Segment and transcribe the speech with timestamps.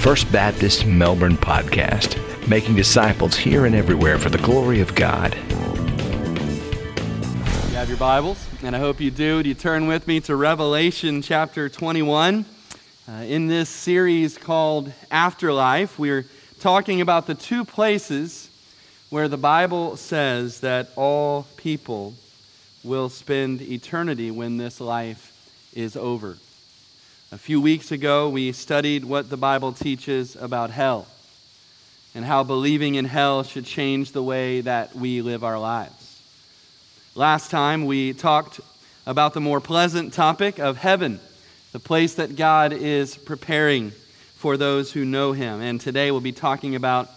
[0.00, 2.16] First Baptist Melbourne podcast,
[2.48, 5.34] making disciples here and everywhere for the glory of God.
[5.34, 5.40] You
[7.76, 9.42] have your Bibles, and I hope you do.
[9.42, 12.46] Do you turn with me to Revelation chapter 21?
[13.06, 16.24] Uh, in this series called Afterlife, we're
[16.60, 18.48] talking about the two places
[19.10, 22.14] where the Bible says that all people
[22.82, 25.36] will spend eternity when this life
[25.74, 26.38] is over.
[27.32, 31.06] A few weeks ago, we studied what the Bible teaches about hell
[32.12, 36.20] and how believing in hell should change the way that we live our lives.
[37.14, 38.60] Last time, we talked
[39.06, 41.20] about the more pleasant topic of heaven,
[41.70, 43.92] the place that God is preparing
[44.34, 45.60] for those who know Him.
[45.60, 47.08] And today, we'll be talking about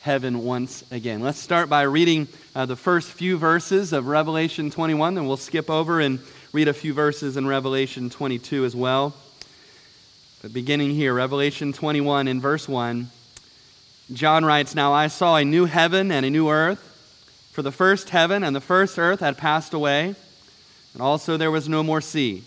[0.00, 1.20] heaven once again.
[1.20, 5.70] Let's start by reading uh, the first few verses of Revelation 21, then we'll skip
[5.70, 6.18] over and
[6.52, 9.14] read a few verses in Revelation 22 as well.
[10.42, 13.08] But beginning here, Revelation 21 in verse 1,
[14.12, 16.80] John writes Now I saw a new heaven and a new earth,
[17.52, 20.16] for the first heaven and the first earth had passed away,
[20.94, 22.42] and also there was no more sea.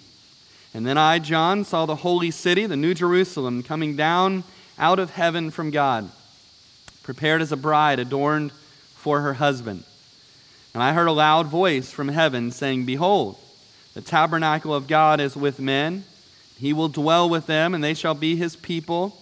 [0.73, 4.43] And then I, John, saw the holy city, the New Jerusalem, coming down
[4.77, 6.09] out of heaven from God
[7.05, 8.51] prepared as a bride adorned
[8.95, 9.83] for her husband.
[10.73, 13.37] And I heard a loud voice from heaven saying, Behold,
[13.93, 16.03] the tabernacle of God is with men.
[16.57, 19.21] He will dwell with them, and they shall be his people.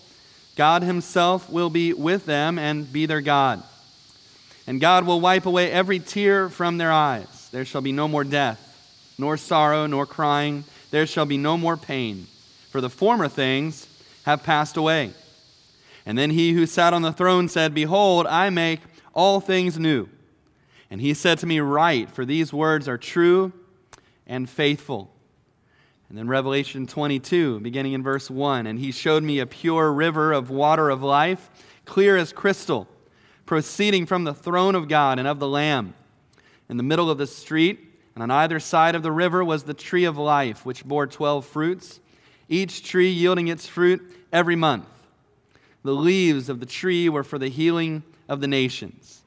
[0.55, 3.63] God himself will be with them and be their God.
[4.67, 7.49] And God will wipe away every tear from their eyes.
[7.51, 10.63] There shall be no more death, nor sorrow, nor crying.
[10.91, 12.27] There shall be no more pain,
[12.69, 13.87] for the former things
[14.25, 15.11] have passed away.
[16.05, 18.79] And then he who sat on the throne said, Behold, I make
[19.13, 20.07] all things new.
[20.89, 23.51] And he said to me, Write, for these words are true
[24.27, 25.12] and faithful.
[26.13, 30.31] And then Revelation 22, beginning in verse 1 And he showed me a pure river
[30.31, 31.49] of water of life,
[31.85, 32.87] clear as crystal,
[33.47, 35.95] proceeding from the throne of God and of the Lamb.
[36.69, 37.79] In the middle of the street,
[38.13, 41.47] and on either side of the river, was the tree of life, which bore twelve
[41.47, 41.99] fruits,
[42.47, 43.99] each tree yielding its fruit
[44.31, 44.85] every month.
[45.81, 49.23] The leaves of the tree were for the healing of the nations.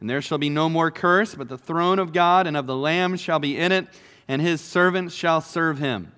[0.00, 2.76] And there shall be no more curse, but the throne of God and of the
[2.76, 3.88] Lamb shall be in it,
[4.26, 6.12] and his servants shall serve him.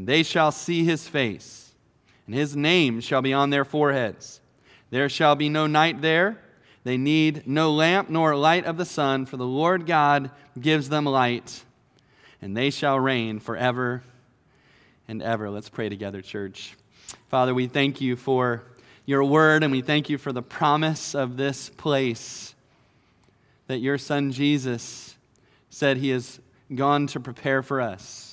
[0.00, 1.72] And they shall see his face,
[2.24, 4.40] and his name shall be on their foreheads.
[4.88, 6.38] There shall be no night there.
[6.84, 11.04] They need no lamp nor light of the sun, for the Lord God gives them
[11.04, 11.64] light,
[12.40, 14.02] and they shall reign forever
[15.06, 15.50] and ever.
[15.50, 16.78] Let's pray together, church.
[17.28, 18.64] Father, we thank you for
[19.04, 22.54] your word, and we thank you for the promise of this place
[23.66, 25.18] that your son Jesus
[25.68, 26.40] said he has
[26.74, 28.29] gone to prepare for us.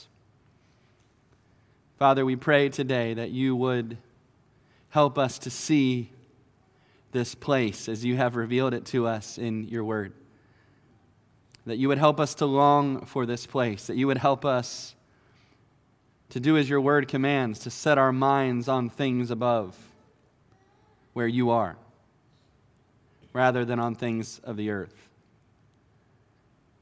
[1.98, 3.98] Father, we pray today that you would
[4.90, 6.12] help us to see
[7.12, 10.14] this place as you have revealed it to us in your word.
[11.66, 14.94] That you would help us to long for this place, that you would help us
[16.30, 19.76] to do as your word commands, to set our minds on things above
[21.14, 21.78] where you are
[23.34, 25.10] rather than on things of the earth.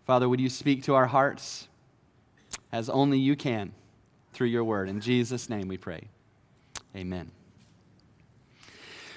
[0.05, 1.69] Father, would you speak to our hearts
[2.73, 3.71] as only you can
[4.35, 4.89] through your word?
[4.89, 6.09] In Jesus' name we pray.
[6.93, 7.31] Amen.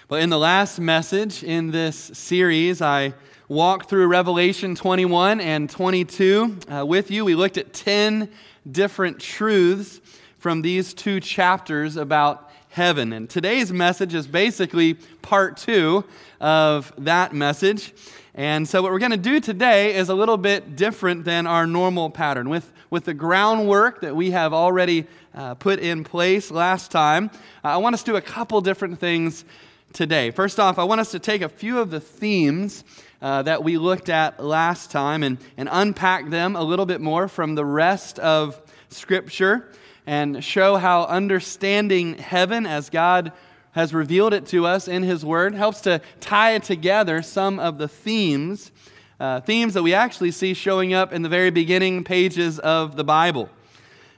[0.08, 3.14] Well, in the last message in this series, I
[3.48, 7.24] walked through Revelation 21 and 22 uh, with you.
[7.24, 8.30] We looked at 10
[8.70, 10.00] different truths
[10.38, 13.12] from these two chapters about heaven.
[13.12, 16.04] And today's message is basically part two
[16.40, 17.92] of that message.
[18.38, 21.66] And so, what we're going to do today is a little bit different than our
[21.66, 22.48] normal pattern.
[22.48, 27.32] With, with the groundwork that we have already uh, put in place last time,
[27.64, 29.44] I want us to do a couple different things
[29.92, 30.30] today.
[30.30, 32.84] First off, I want us to take a few of the themes
[33.20, 37.26] uh, that we looked at last time and, and unpack them a little bit more
[37.26, 39.68] from the rest of Scripture
[40.06, 43.32] and show how understanding heaven as God
[43.72, 47.88] has revealed it to us in His Word helps to tie together some of the
[47.88, 48.72] themes,
[49.20, 53.04] uh, themes that we actually see showing up in the very beginning pages of the
[53.04, 53.48] Bible.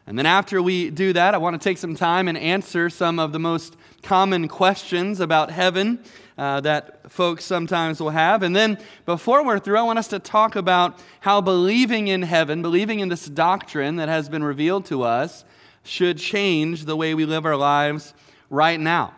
[0.07, 3.19] And then after we do that, I want to take some time and answer some
[3.19, 6.03] of the most common questions about heaven
[6.37, 8.43] uh, that folks sometimes will have.
[8.43, 12.63] And then before we're through, I want us to talk about how believing in heaven,
[12.63, 15.45] believing in this doctrine that has been revealed to us,
[15.85, 18.15] should change the way we live our lives
[18.49, 19.15] right now.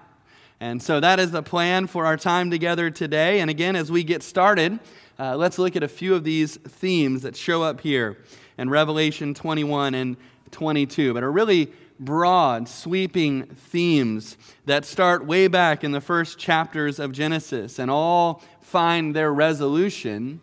[0.62, 3.40] And so that is the plan for our time together today.
[3.40, 4.78] And again, as we get started,
[5.18, 8.18] uh, let's look at a few of these themes that show up here
[8.56, 10.16] in Revelation 21 and
[10.52, 17.00] 22, but are really broad, sweeping themes that start way back in the first chapters
[17.00, 20.40] of Genesis and all find their resolution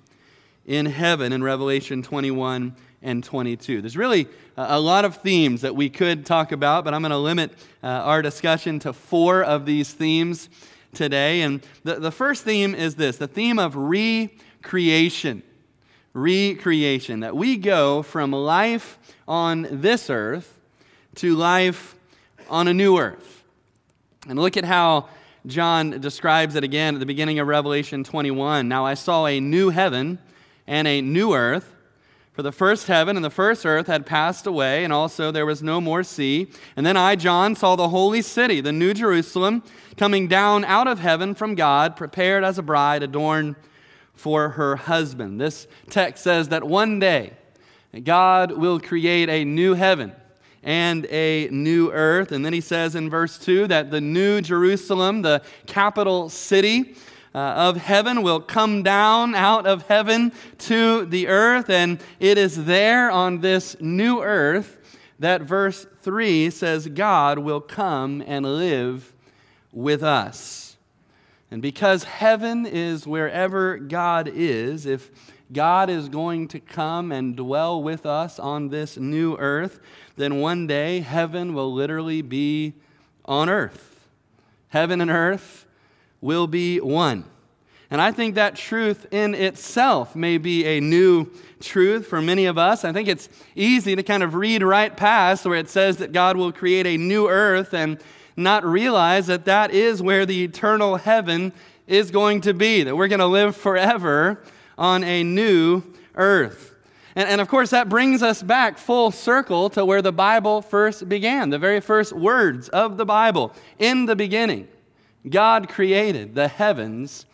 [0.66, 3.82] in heaven in Revelation 21 and 22.
[3.82, 7.18] There's really a lot of themes that we could talk about, but I'm going to
[7.18, 7.52] limit
[7.84, 10.50] uh, our discussion to four of these themes
[10.94, 11.42] today.
[11.42, 15.44] And the, the first theme is this the theme of recreation.
[16.14, 17.22] Recreation.
[17.22, 18.98] That we go from life
[19.28, 20.60] on this earth
[21.16, 21.96] to life
[22.50, 23.44] on a new earth.
[24.28, 25.08] And look at how
[25.46, 28.68] John describes it again at the beginning of Revelation 21.
[28.68, 30.20] Now I saw a new heaven
[30.68, 31.74] and a new earth.
[32.40, 35.62] For the first heaven and the first earth had passed away, and also there was
[35.62, 36.48] no more sea.
[36.78, 39.62] And then I, John, saw the holy city, the new Jerusalem,
[39.98, 43.58] coming down out of heaven from God, prepared as a bride adorned
[44.14, 45.42] for her husband.
[45.42, 47.34] This text says that one day
[48.06, 50.14] God will create a new heaven
[50.64, 52.32] and a new earth.
[52.32, 56.96] And then he says in verse 2 that the new Jerusalem, the capital city,
[57.34, 62.66] uh, of heaven will come down out of heaven to the earth, and it is
[62.66, 64.78] there on this new earth
[65.20, 69.14] that verse 3 says God will come and live
[69.72, 70.78] with us.
[71.52, 75.12] And because heaven is wherever God is, if
[75.52, 79.80] God is going to come and dwell with us on this new earth,
[80.16, 82.76] then one day heaven will literally be
[83.26, 84.08] on earth.
[84.70, 85.66] Heaven and earth
[86.22, 87.26] will be one.
[87.92, 91.28] And I think that truth in itself may be a new
[91.60, 92.86] truth for many of us.
[92.86, 96.38] I think it's easy to kind of read right past where it says that God
[96.38, 98.00] will create a new earth and
[98.38, 101.52] not realize that that is where the eternal heaven
[101.88, 104.44] is going to be, that we're going to live forever
[104.78, 105.82] on a new
[106.16, 106.76] earth.
[107.16, 111.10] And, and, of course, that brings us back full circle to where the Bible first
[111.10, 113.52] began, the very first words of the Bible.
[113.80, 114.68] In the beginning,
[115.28, 117.26] God created the heavens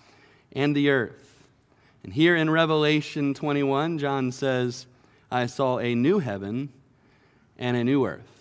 [0.54, 1.48] and the earth.
[2.04, 4.86] And here in Revelation 21, John says,
[5.32, 6.70] I saw a new heaven
[7.58, 8.36] and a new earth.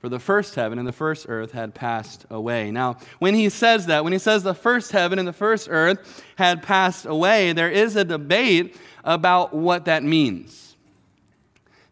[0.00, 2.70] For the first heaven and the first earth had passed away.
[2.70, 6.24] Now, when he says that, when he says the first heaven and the first earth
[6.36, 10.76] had passed away, there is a debate about what that means.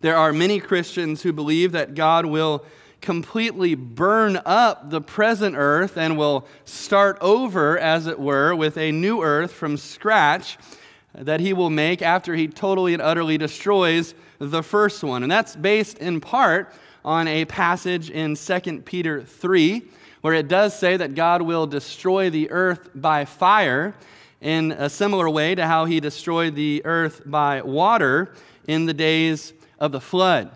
[0.00, 2.64] There are many Christians who believe that God will
[3.00, 8.93] completely burn up the present earth and will start over, as it were, with a
[8.93, 10.58] new earth from scratch
[11.14, 15.22] that he will make after he totally and utterly destroys the first one.
[15.22, 16.72] And that's based in part
[17.04, 19.82] on a passage in 2 Peter 3,
[20.20, 23.94] where it does say that God will destroy the earth by fire
[24.40, 28.34] in a similar way to how he destroyed the earth by water
[28.66, 30.56] in the days of the flood.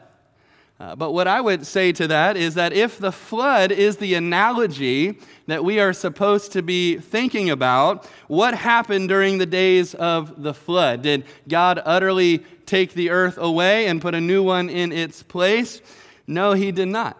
[0.81, 4.15] Uh, but what I would say to that is that if the flood is the
[4.15, 10.43] analogy that we are supposed to be thinking about, what happened during the days of
[10.43, 11.03] the flood?
[11.03, 15.82] Did God utterly take the earth away and put a new one in its place?
[16.27, 17.19] No, he did not.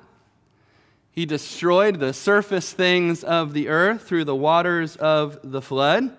[1.13, 6.17] He destroyed the surface things of the earth through the waters of the flood,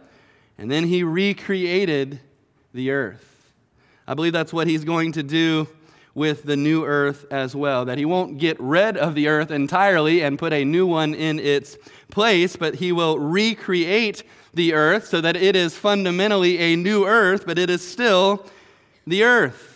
[0.60, 2.20] and then he recreated
[2.72, 3.52] the earth.
[4.08, 5.68] I believe that's what he's going to do
[6.14, 7.86] with the new earth as well.
[7.86, 11.40] That he won't get rid of the earth entirely and put a new one in
[11.40, 11.78] its
[12.10, 17.46] place, but he will recreate the earth so that it is fundamentally a new earth,
[17.46, 18.46] but it is still
[19.08, 19.72] the earth.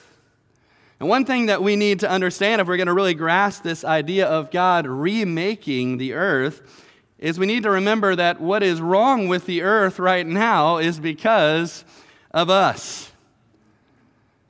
[0.99, 3.83] And one thing that we need to understand if we're going to really grasp this
[3.83, 6.83] idea of God remaking the earth
[7.19, 10.99] is we need to remember that what is wrong with the earth right now is
[10.99, 11.85] because
[12.31, 13.11] of us.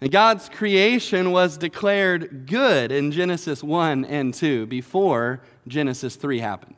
[0.06, 6.76] And God's creation was declared good in Genesis 1 and 2 before Genesis 3 happened.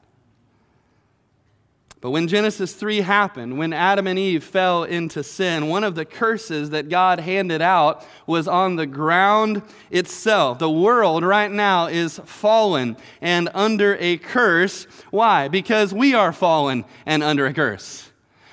[2.00, 6.06] But when Genesis 3 happened, when Adam and Eve fell into sin, one of the
[6.06, 10.60] curses that God handed out was on the ground itself.
[10.60, 14.86] The world right now is fallen and under a curse.
[15.12, 15.50] Why?
[15.50, 18.07] Because we are fallen and under a curse.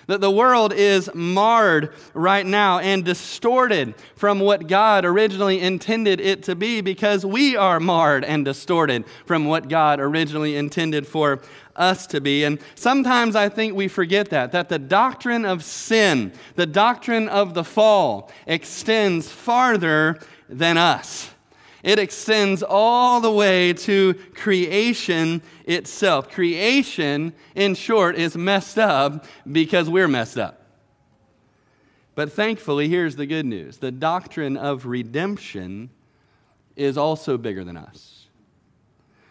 [0.06, 6.42] That the world is marred right now and distorted from what God originally intended it
[6.44, 11.40] to be because we are marred and distorted from what God originally intended for
[11.76, 12.44] us to be.
[12.44, 17.54] And sometimes I think we forget that, that the doctrine of sin, the doctrine of
[17.54, 20.18] the fall, extends farther
[20.48, 21.30] than us.
[21.82, 26.30] It extends all the way to creation itself.
[26.30, 30.60] Creation, in short, is messed up because we're messed up.
[32.14, 35.90] But thankfully, here's the good news the doctrine of redemption
[36.76, 38.26] is also bigger than us.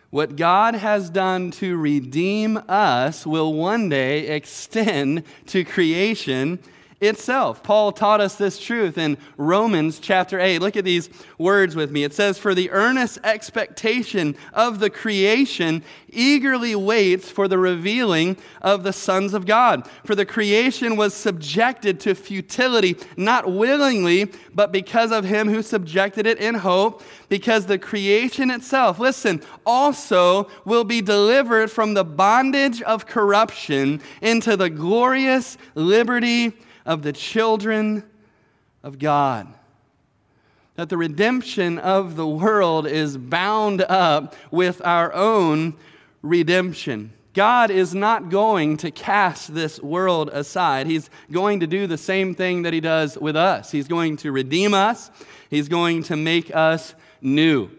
[0.10, 6.60] What God has done to redeem us will one day extend to creation
[7.08, 7.64] itself.
[7.64, 10.60] Paul taught us this truth in Romans chapter 8.
[10.60, 12.04] Look at these words with me.
[12.04, 18.84] It says, For the earnest expectation of the creation eagerly waits for the revealing of
[18.84, 19.88] the sons of God.
[20.06, 26.26] For the creation was subjected to futility, not willingly, but because of him who subjected
[26.26, 32.82] it in hope, because the creation itself, listen, also will be delivered from the bondage
[32.84, 36.54] of corruption into the glorious liberty
[36.86, 38.04] of the children
[38.84, 39.48] of God.
[40.76, 45.76] That the redemption of the world is bound up with our own
[46.22, 47.14] redemption.
[47.34, 50.88] God is not going to cast this world aside.
[50.88, 53.72] He's going to do the same thing that He does with us.
[53.72, 55.10] He's going to redeem us,
[55.50, 57.70] He's going to make us new.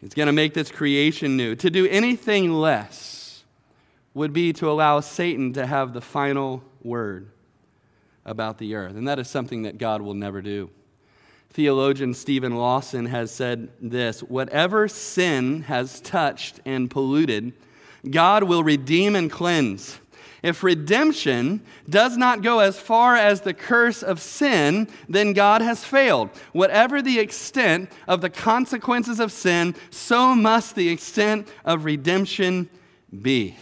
[0.00, 1.54] He's going to make this creation new.
[1.56, 3.42] To do anything less
[4.12, 7.30] would be to allow Satan to have the final word
[8.24, 8.96] about the earth.
[8.96, 10.70] And that is something that God will never do.
[11.50, 17.52] Theologian Stephen Lawson has said this Whatever sin has touched and polluted,
[18.10, 20.00] God will redeem and cleanse.
[20.42, 25.84] If redemption does not go as far as the curse of sin, then God has
[25.84, 26.28] failed.
[26.52, 32.68] Whatever the extent of the consequences of sin, so must the extent of redemption
[33.22, 33.56] be.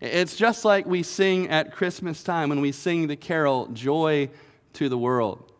[0.00, 4.28] It's just like we sing at Christmas time when we sing the carol, Joy
[4.74, 5.52] to the World.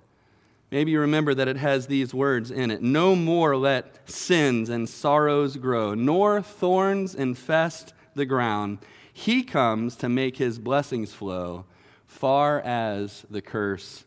[0.71, 4.89] Maybe you remember that it has these words in it No more let sins and
[4.89, 8.79] sorrows grow, nor thorns infest the ground.
[9.13, 11.65] He comes to make his blessings flow
[12.07, 14.05] far as the curse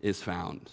[0.00, 0.72] is found.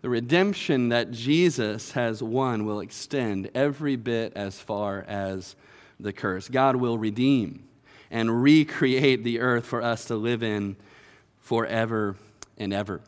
[0.00, 5.54] The redemption that Jesus has won will extend every bit as far as
[6.00, 6.48] the curse.
[6.48, 7.68] God will redeem
[8.12, 10.76] and recreate the earth for us to live in
[11.40, 12.14] forever
[12.58, 13.00] and ever.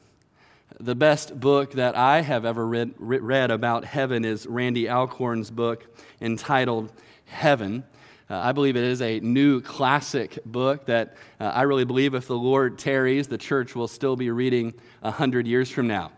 [0.81, 5.87] The best book that I have ever read, read about heaven is Randy Alcorn's book
[6.21, 6.91] entitled
[7.27, 7.85] Heaven.
[8.29, 12.27] Uh, I believe it is a new classic book that uh, I really believe if
[12.27, 16.11] the Lord tarries, the church will still be reading 100 years from now.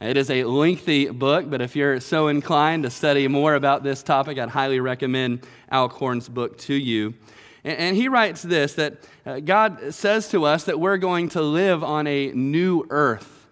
[0.00, 4.02] It is a lengthy book, but if you're so inclined to study more about this
[4.02, 7.14] topic, I'd highly recommend Alcorn's book to you.
[7.64, 11.84] And he writes this that uh, God says to us that we're going to live
[11.84, 13.46] on a new earth.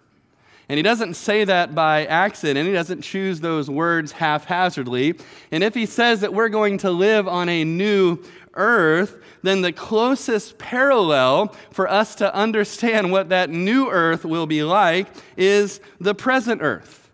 [0.67, 2.65] And he doesn't say that by accident.
[2.67, 5.15] He doesn't choose those words haphazardly.
[5.51, 8.19] And if he says that we're going to live on a new
[8.53, 14.63] earth, then the closest parallel for us to understand what that new earth will be
[14.63, 17.09] like is the present earth.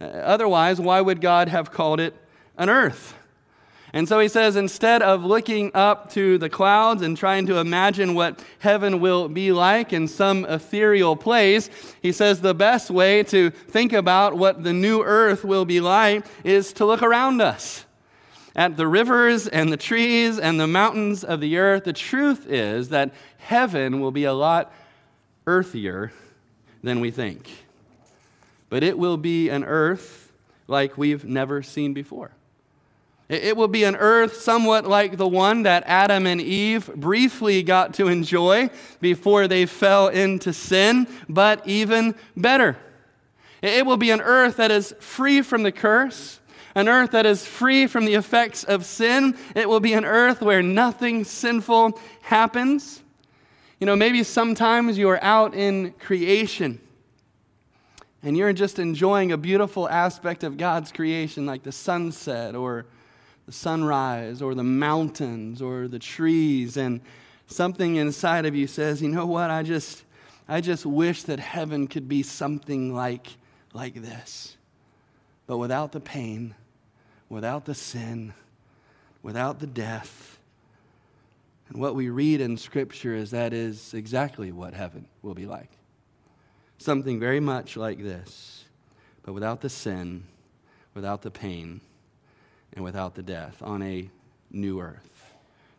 [0.00, 2.14] Uh, otherwise, why would God have called it
[2.56, 3.17] an earth?
[3.92, 8.14] And so he says, instead of looking up to the clouds and trying to imagine
[8.14, 11.70] what heaven will be like in some ethereal place,
[12.02, 16.26] he says the best way to think about what the new earth will be like
[16.44, 17.86] is to look around us
[18.54, 21.84] at the rivers and the trees and the mountains of the earth.
[21.84, 24.72] The truth is that heaven will be a lot
[25.46, 26.12] earthier
[26.82, 27.48] than we think.
[28.68, 30.30] But it will be an earth
[30.66, 32.32] like we've never seen before.
[33.28, 37.92] It will be an earth somewhat like the one that Adam and Eve briefly got
[37.94, 38.70] to enjoy
[39.00, 42.78] before they fell into sin, but even better.
[43.60, 46.40] It will be an earth that is free from the curse,
[46.74, 49.36] an earth that is free from the effects of sin.
[49.54, 53.02] It will be an earth where nothing sinful happens.
[53.78, 56.80] You know, maybe sometimes you are out in creation
[58.22, 62.86] and you're just enjoying a beautiful aspect of God's creation, like the sunset or
[63.48, 67.00] the sunrise or the mountains or the trees and
[67.46, 69.48] something inside of you says you know what?
[69.48, 70.04] I just
[70.46, 73.26] i just wish that heaven could be something like
[73.72, 74.58] like this.
[75.46, 76.56] But without the pain
[77.30, 78.34] without the sin
[79.22, 80.38] without the death
[81.70, 85.70] and what we read in scripture is that is exactly what heaven will be like.
[86.76, 88.66] Something very much like this
[89.22, 90.24] but without the sin
[90.92, 91.80] without the pain
[92.74, 94.10] and without the death on a
[94.50, 95.18] new earth.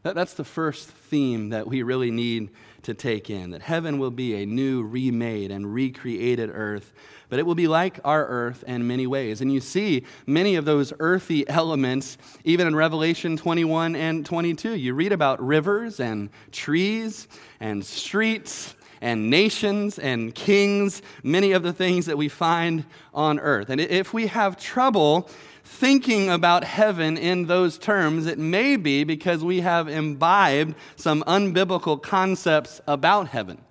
[0.03, 2.51] That, that's the first theme that we really need
[2.83, 6.93] to take in that heaven will be a new, remade, and recreated earth,
[7.27, 9.41] but it will be like our earth in many ways.
[9.41, 14.75] And you see many of those earthy elements even in Revelation 21 and 22.
[14.75, 17.27] You read about rivers and trees
[17.59, 23.69] and streets and nations and kings, many of the things that we find on earth.
[23.69, 25.29] And if we have trouble
[25.69, 32.01] thinking about heaven in those terms, it may be because we have imbibed some unbiblical
[32.01, 33.61] concepts about heaven.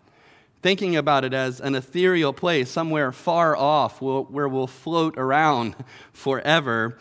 [0.62, 5.74] Thinking about it as an ethereal place, somewhere far off where we'll float around
[6.12, 6.96] forever,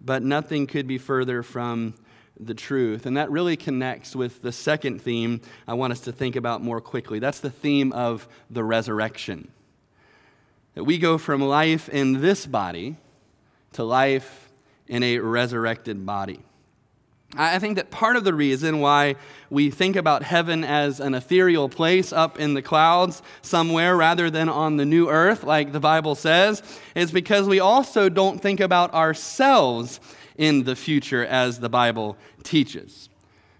[0.00, 1.94] but nothing could be further from
[2.38, 3.06] the truth.
[3.06, 6.80] And that really connects with the second theme I want us to think about more
[6.80, 7.18] quickly.
[7.18, 9.52] That's the theme of the resurrection.
[10.74, 12.96] That we go from life in this body
[13.72, 14.50] to life
[14.86, 16.40] in a resurrected body.
[17.36, 19.14] I think that part of the reason why
[19.50, 24.48] we think about heaven as an ethereal place up in the clouds somewhere rather than
[24.48, 26.60] on the new earth, like the Bible says,
[26.96, 30.00] is because we also don't think about ourselves
[30.36, 33.08] in the future as the Bible teaches.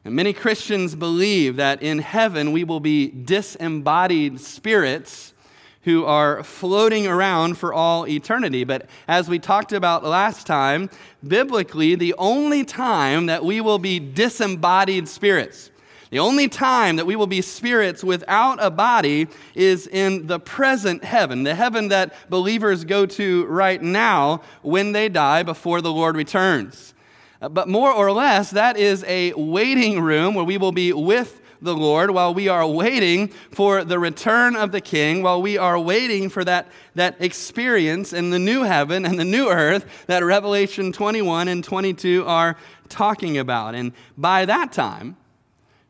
[0.05, 5.33] And many Christians believe that in heaven we will be disembodied spirits
[5.82, 8.64] who are floating around for all eternity.
[8.64, 10.90] But as we talked about last time,
[11.26, 15.70] biblically, the only time that we will be disembodied spirits,
[16.10, 21.04] the only time that we will be spirits without a body is in the present
[21.04, 26.16] heaven, the heaven that believers go to right now when they die before the Lord
[26.16, 26.94] returns.
[27.40, 31.75] But more or less, that is a waiting room where we will be with the
[31.75, 36.29] Lord, while we are waiting for the return of the King, while we are waiting
[36.29, 41.49] for that, that experience in the new heaven and the new earth that Revelation 21
[41.49, 42.57] and 22 are
[42.88, 43.75] talking about.
[43.75, 45.17] And by that time,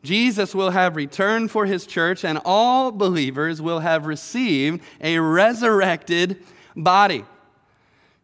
[0.03, 6.43] Jesus will have returned for his church, and all believers will have received a resurrected
[6.75, 7.23] body.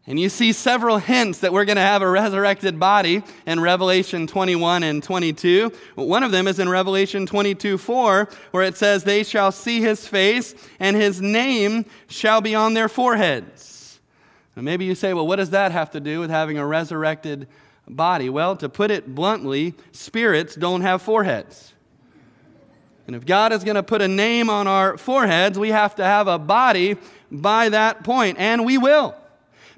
[0.10, 4.26] And you see several hints that we're going to have a resurrected body in Revelation
[4.26, 5.70] 21 and 22.
[5.96, 10.08] One of them is in Revelation 22 4, where it says, They shall see his
[10.08, 14.00] face, and his name shall be on their foreheads.
[14.56, 17.50] And maybe you say, Well, what does that have to do with having a resurrected
[17.86, 18.30] body?
[18.30, 21.74] Well, to put it bluntly, spirits don't have foreheads.
[23.08, 26.04] And if God is going to put a name on our foreheads, we have to
[26.06, 26.96] have a body
[27.30, 29.14] by that point, and we will.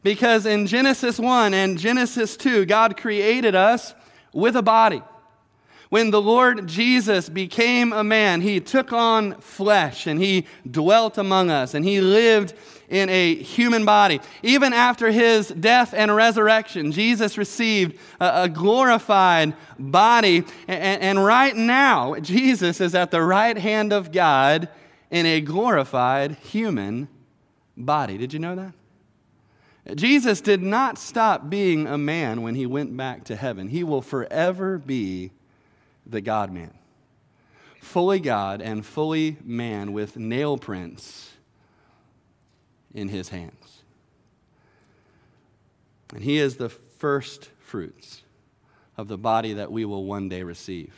[0.04, 3.94] Because in Genesis 1 and Genesis 2, God created us
[4.34, 5.02] with a body.
[5.90, 11.50] When the Lord Jesus became a man, he took on flesh and he dwelt among
[11.50, 12.54] us and he lived
[12.90, 14.22] in a human body.
[14.44, 20.44] Even after his death and resurrection, Jesus received a, glorified body.
[20.68, 24.70] And right now, Jesus is at the right hand of God
[25.10, 27.08] in a glorified human
[27.76, 28.18] body.
[28.18, 28.74] Did you know that?
[29.96, 33.70] Jesus did not stop being a man when he went back to heaven.
[33.70, 35.32] He will forever be
[36.06, 36.74] the God man.
[37.80, 41.32] Fully God and fully man with nail prints
[42.94, 43.84] in his hands.
[46.14, 48.24] And he is the first fruits
[48.98, 50.94] of the body that we will one day receive.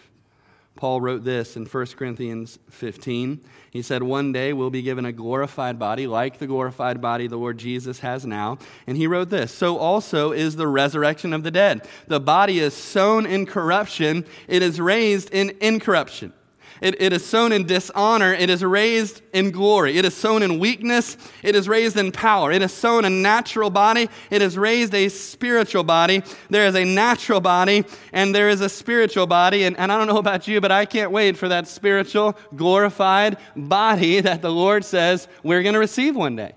[0.75, 3.41] Paul wrote this in 1 Corinthians 15.
[3.69, 7.37] He said, One day we'll be given a glorified body, like the glorified body the
[7.37, 8.57] Lord Jesus has now.
[8.87, 11.87] And he wrote this So also is the resurrection of the dead.
[12.07, 16.33] The body is sown in corruption, it is raised in incorruption.
[16.81, 18.33] It, it is sown in dishonor.
[18.33, 19.97] It is raised in glory.
[19.97, 21.15] It is sown in weakness.
[21.43, 22.51] It is raised in power.
[22.51, 24.09] It is sown a natural body.
[24.31, 26.23] It is raised a spiritual body.
[26.49, 29.63] There is a natural body and there is a spiritual body.
[29.63, 33.37] And, and I don't know about you, but I can't wait for that spiritual, glorified
[33.55, 36.53] body that the Lord says we're going to receive one day.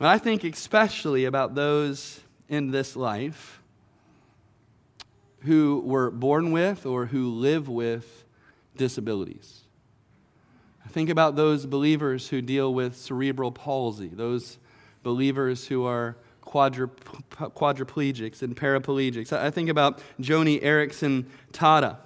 [0.00, 3.60] I think especially about those in this life
[5.40, 8.17] who were born with or who live with
[8.78, 9.64] disabilities.
[10.84, 14.56] I think about those believers who deal with cerebral palsy, those
[15.02, 19.30] believers who are quadriplegics and paraplegics.
[19.32, 21.98] I think about Joni Eareckson Tada,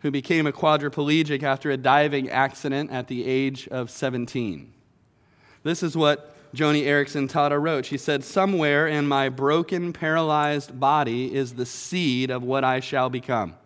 [0.00, 4.72] who became a quadriplegic after a diving accident at the age of 17.
[5.64, 7.86] This is what Joni Eareckson Tada wrote.
[7.86, 13.10] She said, Somewhere in my broken, paralyzed body is the seed of what I shall
[13.10, 13.56] become.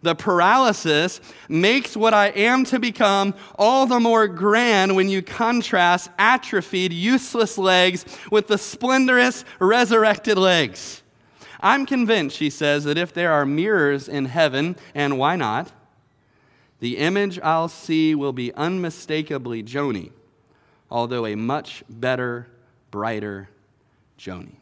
[0.00, 6.10] The paralysis makes what I am to become all the more grand when you contrast
[6.18, 11.02] atrophied, useless legs with the splendorous, resurrected legs.
[11.60, 15.70] I'm convinced, she says, that if there are mirrors in heaven, and why not,
[16.80, 20.10] the image I'll see will be unmistakably Joni
[20.92, 22.46] although a much better,
[22.90, 23.48] brighter
[24.18, 24.56] Joni.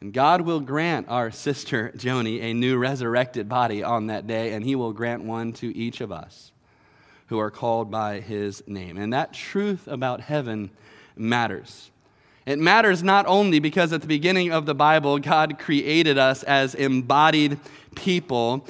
[0.00, 4.64] And God will grant our sister Joni a new resurrected body on that day, and
[4.64, 6.52] He will grant one to each of us
[7.28, 8.98] who are called by His name.
[8.98, 10.70] And that truth about heaven
[11.16, 11.90] matters.
[12.44, 16.76] It matters not only because at the beginning of the Bible, God created us as
[16.76, 17.58] embodied
[17.96, 18.68] people,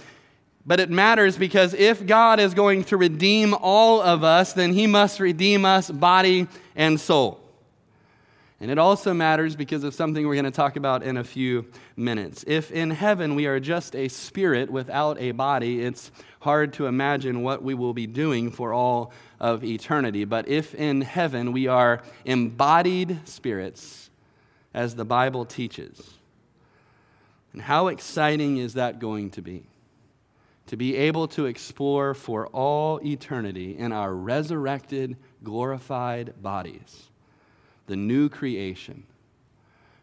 [0.65, 4.87] but it matters because if God is going to redeem all of us, then he
[4.87, 7.46] must redeem us body and soul.
[8.59, 11.67] And it also matters because of something we're going to talk about in a few
[11.95, 12.43] minutes.
[12.47, 17.43] If in heaven we are just a spirit without a body, it's hard to imagine
[17.43, 20.25] what we will be doing for all of eternity.
[20.25, 24.09] But if in heaven we are embodied spirits,
[24.73, 26.15] as the Bible teaches,
[27.53, 29.67] and how exciting is that going to be?
[30.69, 37.09] To be able to explore for all eternity in our resurrected, glorified bodies
[37.87, 39.05] the new creation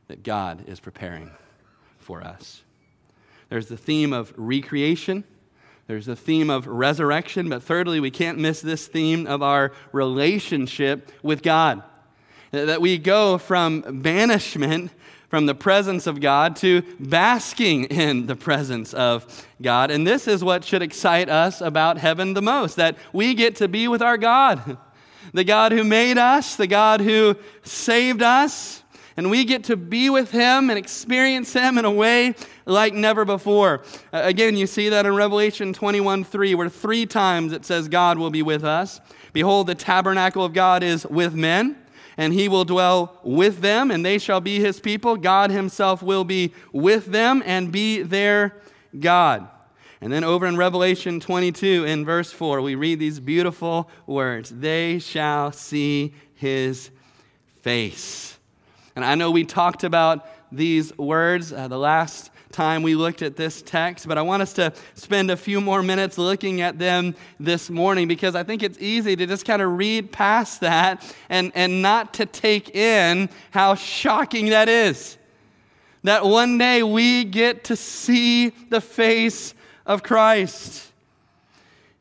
[0.07, 1.31] that God is preparing
[1.99, 2.63] for us.
[3.49, 5.23] There's the theme of recreation.
[5.87, 11.11] There's the theme of resurrection, but thirdly, we can't miss this theme of our relationship
[11.21, 11.83] with God.
[12.51, 14.91] That we go from banishment
[15.27, 19.89] from the presence of God to basking in the presence of God.
[19.89, 23.67] And this is what should excite us about heaven the most that we get to
[23.67, 24.77] be with our God
[25.33, 28.83] the God who made us, the God who saved us,
[29.15, 32.33] and we get to be with him and experience him in a way
[32.65, 33.83] like never before.
[34.11, 38.17] Uh, again, you see that in Revelation 21 3, where three times it says God
[38.17, 38.99] will be with us.
[39.31, 41.77] Behold, the tabernacle of God is with men,
[42.17, 45.15] and he will dwell with them, and they shall be his people.
[45.15, 48.55] God himself will be with them and be their
[48.99, 49.47] God.
[50.03, 54.99] And then over in Revelation 22, in verse 4, we read these beautiful words They
[54.99, 56.91] shall see his
[57.61, 58.37] face.
[58.97, 63.37] And I know we talked about these words uh, the last time we looked at
[63.37, 67.15] this text, but I want us to spend a few more minutes looking at them
[67.39, 71.53] this morning because I think it's easy to just kind of read past that and,
[71.55, 75.17] and not to take in how shocking that is.
[76.03, 79.53] That one day we get to see the face
[79.85, 80.91] of Christ.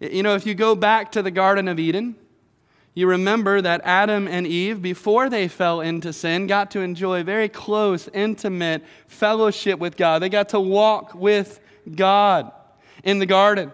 [0.01, 2.17] You know, if you go back to the Garden of Eden,
[2.95, 7.49] you remember that Adam and Eve, before they fell into sin, got to enjoy very
[7.49, 10.21] close, intimate fellowship with God.
[10.21, 11.61] They got to walk with
[11.95, 12.53] God
[13.03, 13.73] in the garden.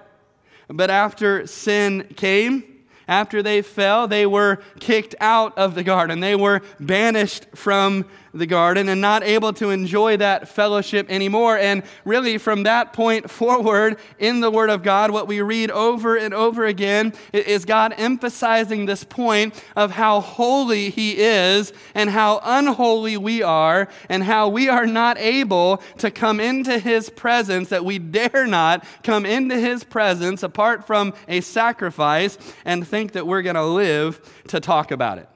[0.69, 2.63] But after sin came,
[3.09, 6.21] after they fell, they were kicked out of the garden.
[6.21, 11.59] They were banished from the garden and not able to enjoy that fellowship anymore.
[11.59, 16.17] And really, from that point forward in the Word of God, what we read over
[16.17, 22.41] and over again is God emphasizing this point of how holy He is and how
[22.43, 27.85] unholy we are, and how we are not able to come into His presence, that
[27.85, 33.43] we dare not come into His presence apart from a sacrifice and think that we're
[33.43, 35.29] going to live to talk about it.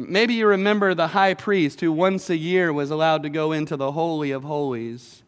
[0.00, 3.76] Maybe you remember the high priest who once a year was allowed to go into
[3.76, 5.24] the Holy of Holies,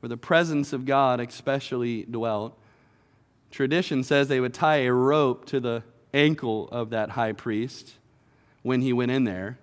[0.00, 2.58] where the presence of God especially dwelt.
[3.50, 7.94] Tradition says they would tie a rope to the ankle of that high priest
[8.60, 9.58] when he went in there,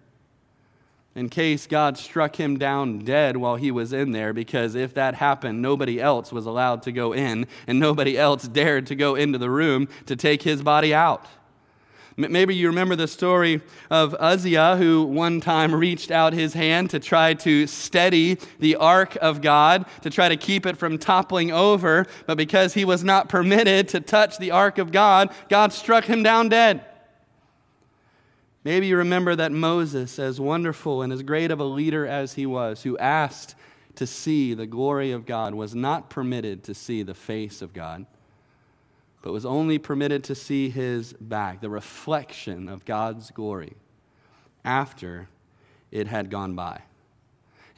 [1.14, 5.14] in case God struck him down dead while he was in there, because if that
[5.14, 9.38] happened, nobody else was allowed to go in, and nobody else dared to go into
[9.38, 11.24] the room to take his body out.
[12.20, 17.00] Maybe you remember the story of Uzziah, who one time reached out his hand to
[17.00, 22.06] try to steady the ark of God, to try to keep it from toppling over.
[22.28, 26.22] But because he was not permitted to touch the ark of God, God struck him
[26.22, 26.84] down dead.
[28.66, 32.46] Maybe you remember that Moses, as wonderful and as great of a leader as he
[32.46, 33.56] was, who asked
[33.96, 38.06] to see the glory of God, was not permitted to see the face of God
[39.22, 43.74] but was only permitted to see his back, the reflection of God's glory,
[44.64, 45.30] after
[45.92, 46.82] it had gone by.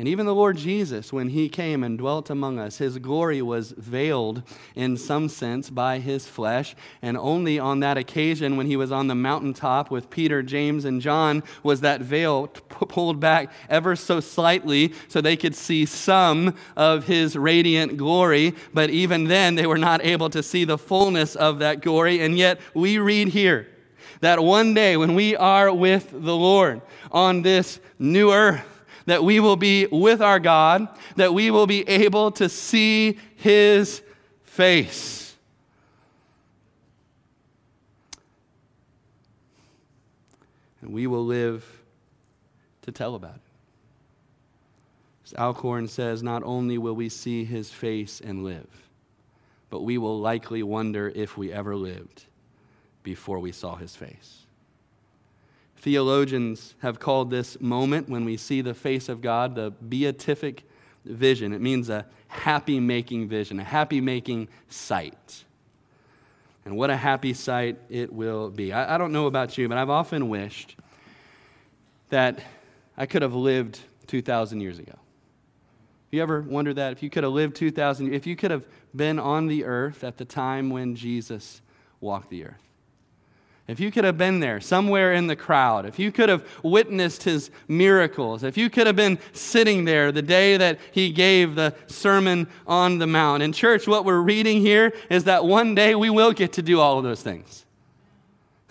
[0.01, 3.69] And even the Lord Jesus, when he came and dwelt among us, his glory was
[3.77, 4.41] veiled
[4.73, 6.75] in some sense by his flesh.
[7.03, 11.01] And only on that occasion, when he was on the mountaintop with Peter, James, and
[11.01, 17.05] John, was that veil pulled back ever so slightly so they could see some of
[17.05, 18.55] his radiant glory.
[18.73, 22.21] But even then, they were not able to see the fullness of that glory.
[22.21, 23.67] And yet, we read here
[24.21, 28.65] that one day when we are with the Lord on this new earth,
[29.11, 34.01] that we will be with our God, that we will be able to see his
[34.45, 35.35] face.
[40.81, 41.65] And we will live
[42.83, 43.41] to tell about it.
[45.25, 48.87] As Alcorn says, not only will we see his face and live,
[49.69, 52.27] but we will likely wonder if we ever lived
[53.03, 54.40] before we saw his face.
[55.81, 60.63] Theologians have called this moment when we see the face of God the beatific
[61.03, 61.53] vision.
[61.53, 65.43] It means a happy making vision, a happy making sight.
[66.65, 68.71] And what a happy sight it will be.
[68.71, 70.75] I, I, don't know about you, but I've often wished
[72.09, 72.39] that
[72.95, 74.91] I could have lived 2,000 years ago.
[74.91, 76.91] Have you ever wondered that?
[76.91, 80.17] If you could have lived 2,000, if you could have been on the earth at
[80.17, 81.63] the time when Jesus
[81.99, 82.70] walked the earth.
[83.67, 87.23] If you could have been there somewhere in the crowd, if you could have witnessed
[87.23, 91.73] his miracles, if you could have been sitting there the day that he gave the
[91.87, 93.43] Sermon on the Mount.
[93.43, 96.79] In church, what we're reading here is that one day we will get to do
[96.79, 97.65] all of those things.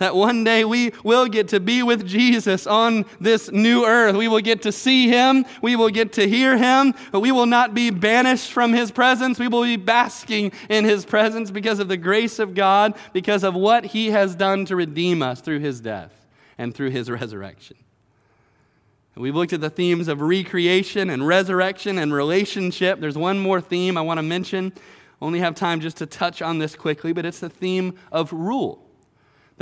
[0.01, 4.15] That one day we will get to be with Jesus on this new earth.
[4.15, 5.45] We will get to see him.
[5.61, 6.95] We will get to hear him.
[7.11, 9.37] But we will not be banished from his presence.
[9.37, 13.53] We will be basking in his presence because of the grace of God, because of
[13.53, 16.11] what he has done to redeem us through his death
[16.57, 17.77] and through his resurrection.
[19.15, 22.99] We've looked at the themes of recreation and resurrection and relationship.
[22.99, 24.73] There's one more theme I want to mention.
[25.21, 28.87] Only have time just to touch on this quickly, but it's the theme of rule.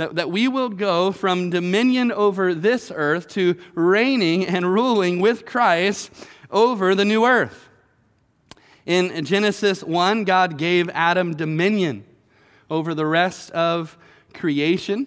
[0.00, 5.44] That, that we will go from dominion over this earth to reigning and ruling with
[5.44, 6.10] Christ
[6.50, 7.68] over the new earth.
[8.86, 12.06] In Genesis 1, God gave Adam dominion
[12.70, 13.98] over the rest of
[14.32, 15.06] creation.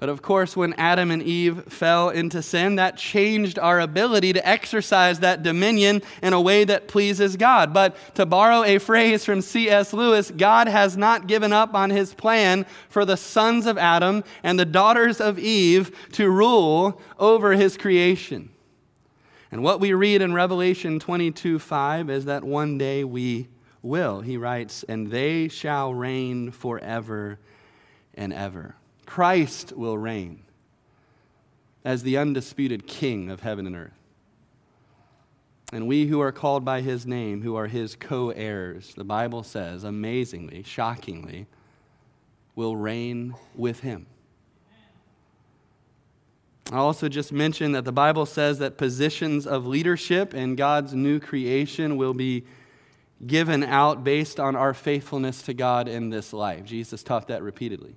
[0.00, 4.48] But of course, when Adam and Eve fell into sin, that changed our ability to
[4.48, 7.74] exercise that dominion in a way that pleases God.
[7.74, 9.92] But to borrow a phrase from C.S.
[9.92, 14.58] Lewis, God has not given up on his plan for the sons of Adam and
[14.58, 18.48] the daughters of Eve to rule over his creation.
[19.52, 23.48] And what we read in Revelation 22 5 is that one day we
[23.82, 24.22] will.
[24.22, 27.38] He writes, and they shall reign forever
[28.14, 28.76] and ever.
[29.10, 30.44] Christ will reign
[31.84, 33.98] as the undisputed King of heaven and earth.
[35.72, 39.42] And we who are called by his name, who are his co heirs, the Bible
[39.42, 41.48] says, amazingly, shockingly,
[42.54, 44.06] will reign with him.
[46.70, 51.18] I also just mentioned that the Bible says that positions of leadership in God's new
[51.18, 52.44] creation will be
[53.26, 56.64] given out based on our faithfulness to God in this life.
[56.64, 57.96] Jesus taught that repeatedly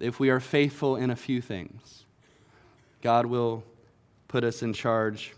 [0.00, 2.04] if we are faithful in a few things,
[3.02, 3.64] God will
[4.28, 5.34] put us in charge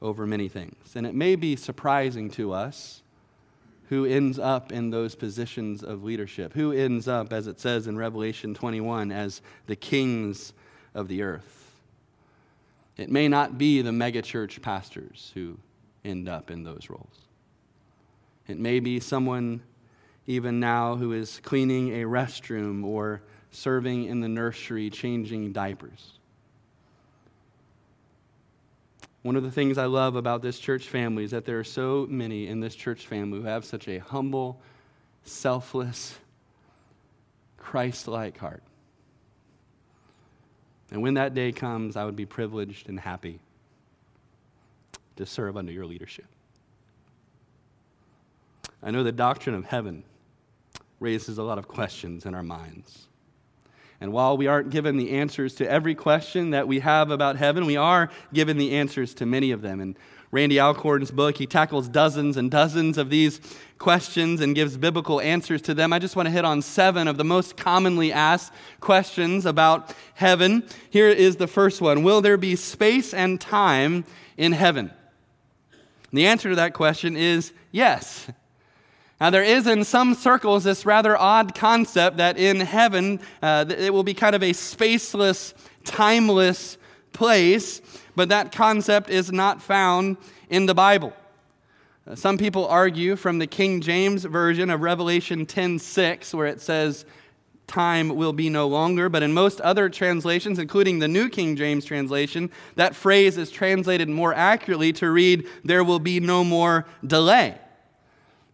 [0.00, 0.94] over many things.
[0.94, 3.02] And it may be surprising to us
[3.88, 7.96] who ends up in those positions of leadership, who ends up, as it says in
[7.96, 10.52] Revelation 21, as the kings
[10.94, 11.70] of the earth.
[12.96, 15.58] It may not be the megachurch pastors who
[16.04, 17.18] end up in those roles.
[18.46, 19.62] It may be someone
[20.26, 23.22] even now who is cleaning a restroom or
[23.54, 26.18] serving in the nursery, changing diapers.
[29.22, 32.06] One of the things I love about this church family is that there are so
[32.10, 34.60] many in this church family who have such a humble,
[35.22, 36.18] selfless,
[37.56, 38.62] Christ like heart.
[40.90, 43.40] And when that day comes, I would be privileged and happy
[45.16, 46.26] to serve under your leadership.
[48.82, 50.04] I know the doctrine of heaven
[51.00, 53.06] raises a lot of questions in our minds.
[54.04, 57.64] And while we aren't given the answers to every question that we have about heaven,
[57.64, 59.80] we are given the answers to many of them.
[59.80, 59.96] In
[60.30, 63.40] Randy Alcorn's book, he tackles dozens and dozens of these
[63.78, 65.90] questions and gives biblical answers to them.
[65.94, 70.64] I just want to hit on seven of the most commonly asked questions about heaven.
[70.90, 74.04] Here is the first one Will there be space and time
[74.36, 74.90] in heaven?
[76.10, 78.28] And the answer to that question is yes.
[79.24, 83.90] Now, there is in some circles this rather odd concept that in heaven uh, it
[83.90, 86.76] will be kind of a spaceless, timeless
[87.14, 87.80] place,
[88.14, 90.18] but that concept is not found
[90.50, 91.14] in the Bible.
[92.06, 97.06] Uh, some people argue from the King James version of Revelation 10:6 where it says
[97.66, 101.86] time will be no longer, but in most other translations including the New King James
[101.86, 107.58] translation, that phrase is translated more accurately to read there will be no more delay.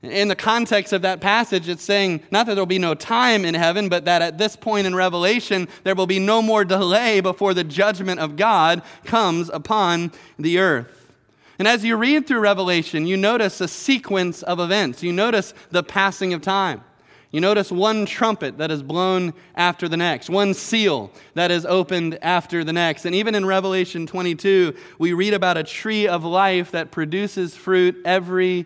[0.02, 3.44] In the context of that passage, it's saying not that there will be no time
[3.44, 7.20] in heaven, but that at this point in Revelation, there will be no more delay
[7.20, 11.12] before the judgment of God comes upon the earth.
[11.58, 15.02] And as you read through Revelation, you notice a sequence of events.
[15.02, 16.82] You notice the passing of time.
[17.30, 22.18] You notice one trumpet that is blown after the next, one seal that is opened
[22.22, 23.04] after the next.
[23.04, 28.00] And even in Revelation 22, we read about a tree of life that produces fruit
[28.06, 28.64] every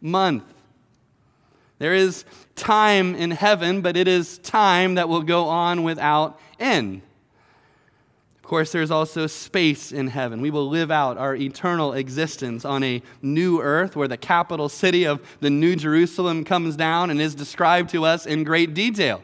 [0.00, 0.44] month.
[1.80, 7.00] There is time in heaven, but it is time that will go on without end.
[8.36, 10.42] Of course, there's also space in heaven.
[10.42, 15.06] We will live out our eternal existence on a new earth where the capital city
[15.06, 19.22] of the New Jerusalem comes down and is described to us in great detail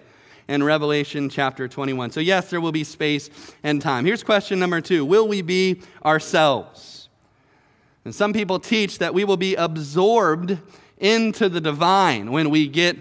[0.48, 2.10] in Revelation chapter 21.
[2.12, 3.28] So, yes, there will be space
[3.62, 4.06] and time.
[4.06, 7.10] Here's question number two Will we be ourselves?
[8.06, 10.58] And some people teach that we will be absorbed
[10.98, 12.96] into the divine when we get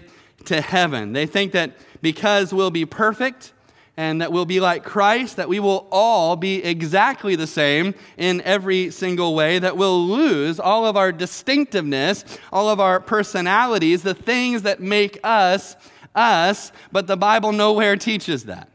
[0.46, 1.12] to heaven.
[1.12, 3.52] They think that because we'll be perfect,
[3.96, 8.42] and that we'll be like Christ, that we will all be exactly the same in
[8.42, 14.12] every single way, that we'll lose all of our distinctiveness, all of our personalities, the
[14.12, 15.76] things that make us
[16.14, 18.68] us, but the Bible nowhere teaches that.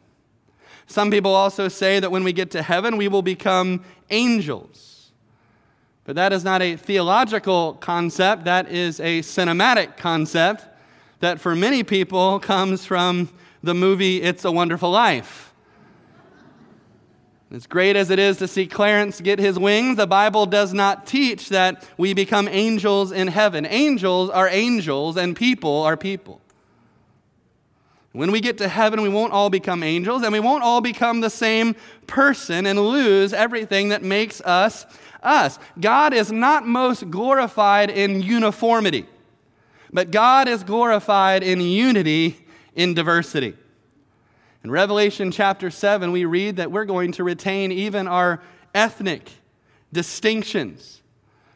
[0.86, 4.91] Some people also say that when we get to heaven, we will become angels.
[6.04, 10.66] But that is not a theological concept, that is a cinematic concept
[11.20, 13.30] that for many people comes from
[13.62, 15.54] the movie It's a Wonderful Life.
[17.54, 21.06] As great as it is to see Clarence get his wings, the Bible does not
[21.06, 23.68] teach that we become angels in heaven.
[23.70, 26.42] Angels are angels, and people are people.
[28.14, 31.22] When we get to heaven, we won't all become angels, and we won't all become
[31.22, 31.76] the same
[32.08, 34.86] person and lose everything that makes us
[35.22, 35.60] us.
[35.80, 39.06] God is not most glorified in uniformity,
[39.92, 43.56] but God is glorified in unity in diversity.
[44.64, 48.42] In Revelation chapter 7, we read that we're going to retain even our
[48.74, 49.30] ethnic
[49.92, 51.02] distinctions.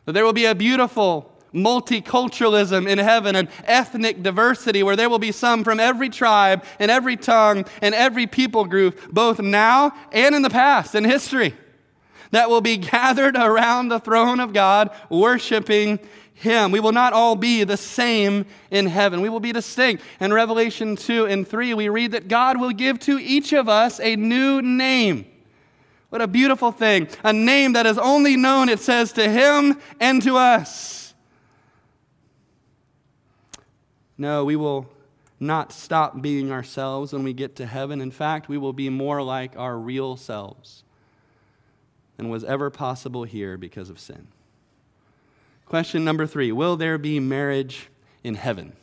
[0.06, 5.20] That there will be a beautiful multiculturalism in heaven, and ethnic diversity where there will
[5.20, 10.36] be some from every tribe and every tongue and every people group, both now and
[10.36, 11.54] in the past, in history,
[12.36, 15.98] that will be gathered around the throne of God, worshiping
[16.34, 16.70] him.
[16.70, 19.22] We will not all be the same in heaven.
[19.22, 20.04] We will be distinct.
[20.20, 24.02] In Revelation 2 and 3, we read that God will give to each of us
[24.02, 25.26] a new name.
[26.10, 27.08] What a beautiful thing.
[27.24, 31.14] A name that is only known, it says, to him and to us.
[34.18, 34.90] No, we will
[35.40, 38.02] not stop being ourselves when we get to heaven.
[38.02, 40.85] In fact, we will be more like our real selves
[42.18, 44.28] than was ever possible here because of sin.
[45.66, 47.88] Question number three Will there be marriage
[48.24, 48.74] in heaven?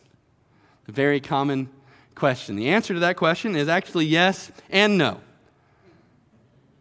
[0.89, 1.69] A very common
[2.15, 2.57] question.
[2.57, 5.21] The answer to that question is actually yes and no.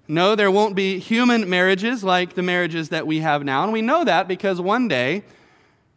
[0.07, 3.63] No, there won't be human marriages like the marriages that we have now.
[3.63, 5.23] And we know that because one day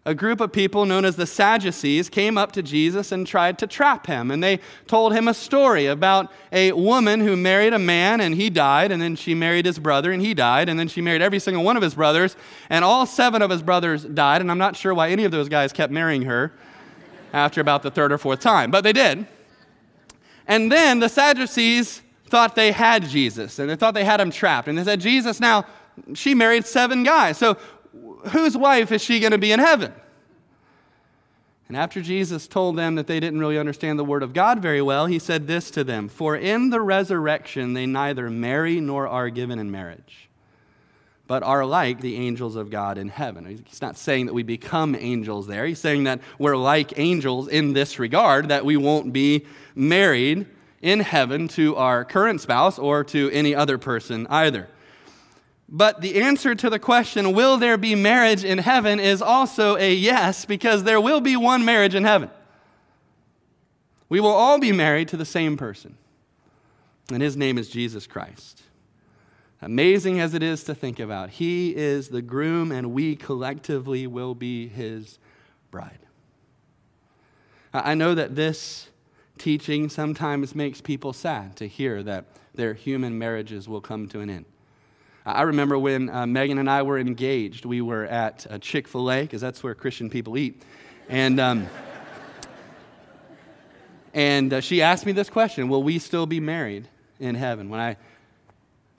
[0.06, 3.66] a group of people known as the Sadducees came up to Jesus and tried to
[3.66, 4.30] trap him.
[4.30, 8.50] And they told him a story about a woman who married a man and he
[8.50, 11.38] died, and then she married his brother and he died, and then she married every
[11.38, 12.36] single one of his brothers,
[12.68, 14.42] and all seven of his brothers died.
[14.42, 16.52] And I'm not sure why any of those guys kept marrying her
[17.32, 19.26] after about the third or fourth time, but they did.
[20.46, 24.68] And then the Sadducees thought they had Jesus, and they thought they had him trapped.
[24.68, 25.64] And they said, Jesus, now,
[26.14, 27.38] she married seven guys.
[27.38, 27.56] So
[28.30, 29.92] whose wife is she going to be in heaven?
[31.68, 34.82] And after Jesus told them that they didn't really understand the Word of God very
[34.82, 39.30] well, he said this to them For in the resurrection they neither marry nor are
[39.30, 40.28] given in marriage,
[41.26, 43.46] but are like the angels of God in heaven.
[43.46, 45.64] He's not saying that we become angels there.
[45.64, 50.46] He's saying that we're like angels in this regard, that we won't be married
[50.82, 54.68] in heaven to our current spouse or to any other person either.
[55.68, 59.92] But the answer to the question, will there be marriage in heaven, is also a
[59.92, 62.30] yes, because there will be one marriage in heaven.
[64.08, 65.96] We will all be married to the same person,
[67.10, 68.62] and his name is Jesus Christ.
[69.62, 74.34] Amazing as it is to think about, he is the groom, and we collectively will
[74.34, 75.18] be his
[75.70, 76.00] bride.
[77.72, 78.90] I know that this
[79.38, 84.30] teaching sometimes makes people sad to hear that their human marriages will come to an
[84.30, 84.44] end.
[85.26, 89.10] I remember when uh, Megan and I were engaged, we were at uh, Chick fil
[89.10, 90.60] A, because that's where Christian people eat.
[91.08, 91.66] And, um,
[94.12, 97.70] and uh, she asked me this question Will we still be married in heaven?
[97.70, 97.96] When I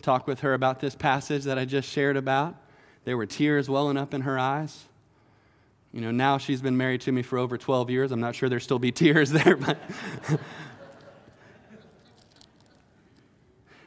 [0.02, 2.56] talked with her about this passage that I just shared about,
[3.04, 4.86] there were tears welling up in her eyes.
[5.94, 8.12] You know, now she's been married to me for over 12 years.
[8.12, 9.78] I'm not sure there'll still be tears there, but.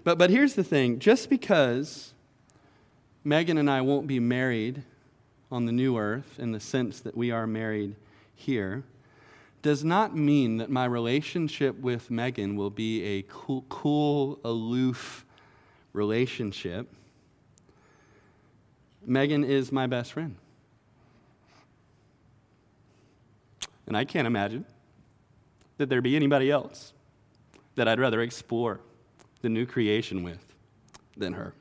[0.05, 2.15] but, but here's the thing just because
[3.29, 4.85] Megan and I won't be married
[5.53, 7.95] on the new earth in the sense that we are married
[8.35, 8.85] here
[9.61, 15.27] does not mean that my relationship with Megan will be a cool, cool aloof
[15.93, 16.91] relationship.
[19.05, 20.35] Megan is my best friend.
[23.87, 24.65] And I can't imagine
[25.77, 26.95] that there be anybody else
[27.75, 28.81] that I'd rather explore
[29.43, 30.55] the new creation with
[31.15, 31.53] than her.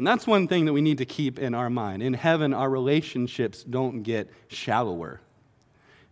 [0.00, 2.02] And that's one thing that we need to keep in our mind.
[2.02, 5.20] In heaven, our relationships don't get shallower,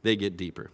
[0.02, 0.70] they get deeper.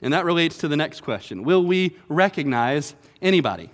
[0.00, 3.70] And that relates to the next question Will we recognize anybody?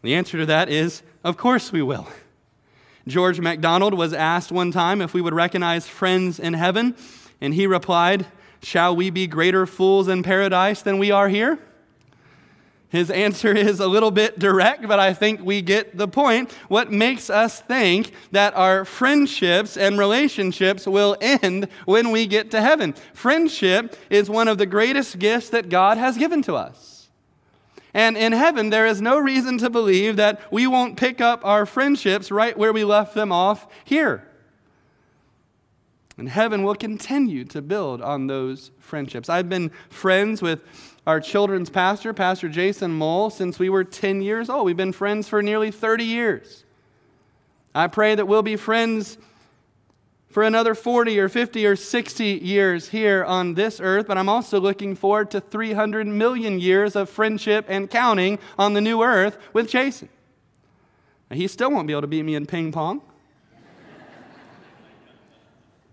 [0.00, 2.08] The answer to that is, of course we will.
[3.06, 6.96] George MacDonald was asked one time if we would recognize friends in heaven,
[7.42, 8.24] and he replied,
[8.62, 11.58] Shall we be greater fools in paradise than we are here?
[12.90, 16.50] His answer is a little bit direct, but I think we get the point.
[16.68, 22.62] What makes us think that our friendships and relationships will end when we get to
[22.62, 22.94] heaven?
[23.12, 27.10] Friendship is one of the greatest gifts that God has given to us.
[27.92, 31.66] And in heaven, there is no reason to believe that we won't pick up our
[31.66, 34.26] friendships right where we left them off here.
[36.16, 39.28] And heaven will continue to build on those friendships.
[39.28, 40.64] I've been friends with
[41.08, 44.66] our children's pastor, Pastor Jason Mole, since we were 10 years old.
[44.66, 46.64] We've been friends for nearly 30 years.
[47.74, 49.16] I pray that we'll be friends
[50.28, 54.60] for another 40 or 50 or 60 years here on this earth, but I'm also
[54.60, 59.66] looking forward to 300 million years of friendship and counting on the new earth with
[59.66, 60.10] Jason.
[61.32, 63.00] he still won't be able to beat me in ping pong.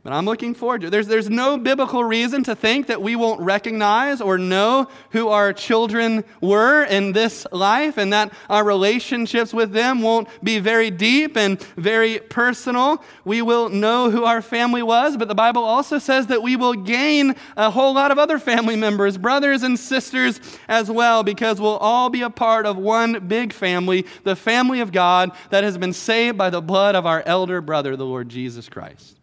[0.05, 0.89] But I'm looking forward to it.
[0.91, 5.51] There's, there's no biblical reason to think that we won't recognize or know who our
[5.51, 11.35] children were in this life and that our relationships with them won't be very deep
[11.35, 13.03] and very personal.
[13.23, 16.75] We will know who our family was, but the Bible also says that we will
[16.75, 21.77] gain a whole lot of other family members, brothers and sisters as well, because we'll
[21.77, 25.93] all be a part of one big family, the family of God that has been
[25.93, 29.14] saved by the blood of our elder brother, the Lord Jesus Christ.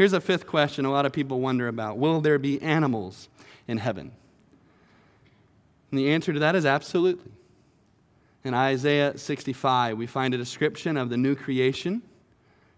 [0.00, 3.28] Here's a fifth question a lot of people wonder about Will there be animals
[3.68, 4.12] in heaven?
[5.90, 7.30] And the answer to that is absolutely.
[8.42, 12.00] In Isaiah 65, we find a description of the new creation.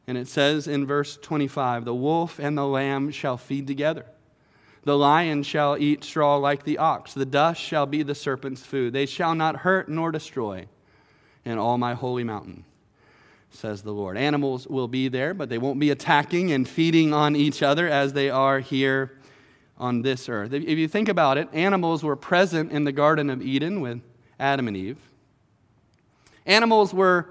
[0.08, 4.04] And it says in verse 25 The wolf and the lamb shall feed together.
[4.82, 7.14] The lion shall eat straw like the ox.
[7.14, 8.92] The dust shall be the serpent's food.
[8.92, 10.66] They shall not hurt nor destroy
[11.44, 12.64] in all my holy mountain
[13.54, 14.16] says the Lord.
[14.16, 18.12] Animals will be there, but they won't be attacking and feeding on each other as
[18.12, 19.18] they are here
[19.78, 20.52] on this earth.
[20.52, 24.00] If you think about it, animals were present in the Garden of Eden with
[24.38, 24.98] Adam and Eve.
[26.46, 27.28] Animals were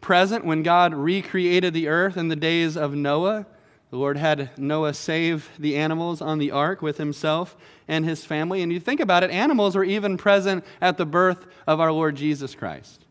[0.00, 3.46] present when God recreated the earth in the days of Noah.
[3.90, 7.56] The Lord had Noah save the animals on the ark with himself
[7.86, 8.62] and his family.
[8.62, 12.16] And you think about it, animals were even present at the birth of our Lord
[12.16, 13.01] Jesus Christ.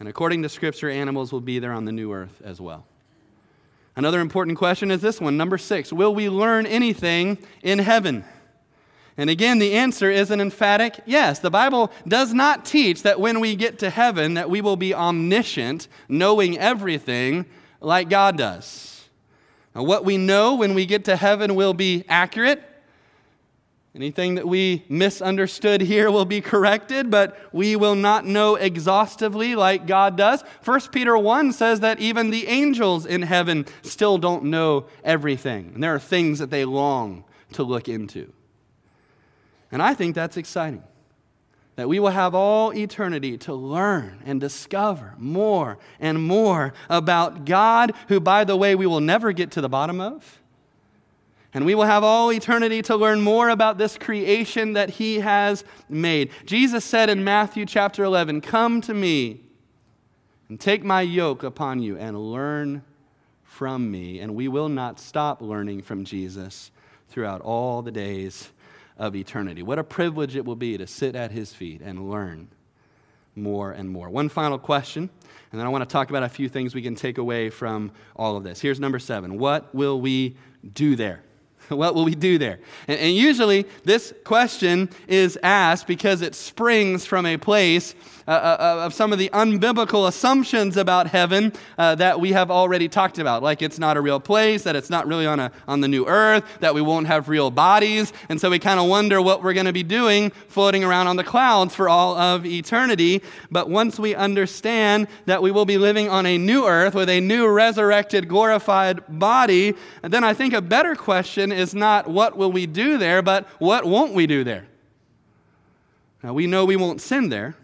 [0.00, 2.84] And according to Scripture, animals will be there on the new earth as well.
[3.96, 8.24] Another important question is this one, number six Will we learn anything in heaven?
[9.16, 11.40] And again, the answer is an emphatic yes.
[11.40, 14.94] The Bible does not teach that when we get to heaven that we will be
[14.94, 17.46] omniscient, knowing everything
[17.80, 19.08] like God does.
[19.74, 22.62] Now, what we know when we get to heaven will be accurate,
[23.94, 29.86] Anything that we misunderstood here will be corrected, but we will not know exhaustively like
[29.86, 30.42] God does.
[30.64, 35.72] 1 Peter 1 says that even the angels in heaven still don't know everything.
[35.74, 37.24] And there are things that they long
[37.54, 38.32] to look into.
[39.72, 40.84] And I think that's exciting.
[41.76, 47.94] That we will have all eternity to learn and discover more and more about God,
[48.08, 50.40] who, by the way, we will never get to the bottom of
[51.54, 55.64] and we will have all eternity to learn more about this creation that he has
[55.88, 56.30] made.
[56.44, 59.40] Jesus said in Matthew chapter 11, Come to me
[60.48, 62.82] and take my yoke upon you and learn
[63.42, 64.20] from me.
[64.20, 66.70] And we will not stop learning from Jesus
[67.08, 68.50] throughout all the days
[68.98, 69.62] of eternity.
[69.62, 72.48] What a privilege it will be to sit at his feet and learn
[73.34, 74.10] more and more.
[74.10, 75.08] One final question,
[75.50, 77.92] and then I want to talk about a few things we can take away from
[78.16, 78.60] all of this.
[78.60, 80.36] Here's number seven What will we
[80.74, 81.22] do there?
[81.78, 82.58] What will we do there?
[82.86, 87.94] And, and, usually, this question is asked because it springs from a place
[88.28, 92.50] uh, uh, uh, of some of the unbiblical assumptions about heaven uh, that we have
[92.50, 93.42] already talked about.
[93.42, 96.06] Like it's not a real place, that it's not really on, a, on the new
[96.06, 98.12] earth, that we won't have real bodies.
[98.28, 101.16] And so we kind of wonder what we're going to be doing floating around on
[101.16, 103.22] the clouds for all of eternity.
[103.50, 107.22] But once we understand that we will be living on a new earth with a
[107.22, 112.66] new resurrected, glorified body, then I think a better question is not what will we
[112.66, 114.66] do there, but what won't we do there?
[116.22, 117.56] Now, we know we won't sin there.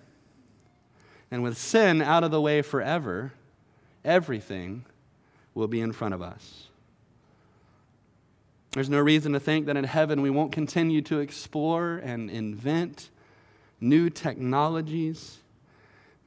[1.35, 3.33] And with sin out of the way forever,
[4.05, 4.85] everything
[5.53, 6.69] will be in front of us.
[8.71, 13.11] There's no reason to think that in heaven we won't continue to explore and invent
[13.81, 15.39] new technologies